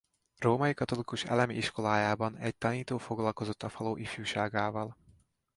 Római 0.37 0.73
katolikus 0.73 1.23
elemi 1.23 1.55
iskolájában 1.55 2.37
egy 2.37 2.55
tanító 2.57 2.97
foglalkozott 2.97 3.63
a 3.63 3.69
falu 3.69 3.97
ifjúságával. 3.97 4.97